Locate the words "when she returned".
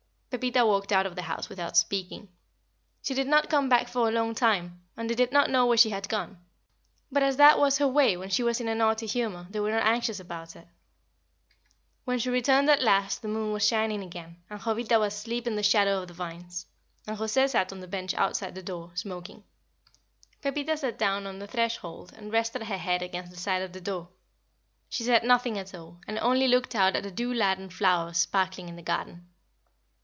12.05-12.69